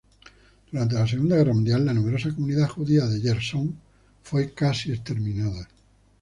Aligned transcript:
Durante 0.71 0.95
la 0.95 1.05
segunda 1.05 1.35
guerra 1.35 1.53
mundial 1.53 1.85
la 1.85 1.93
numerosa 1.93 2.33
comunidad 2.33 2.67
judía 2.69 3.05
de 3.05 3.21
Jersón 3.21 3.75
fue 4.23 4.51
casi 4.51 4.91
exterminada. 4.91 5.67